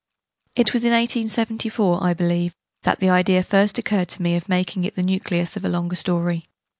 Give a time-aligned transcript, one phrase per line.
[0.55, 4.83] It was in 1874, I believe, that the idea first occurred to me of making
[4.83, 6.47] it the nucleus of a longer story.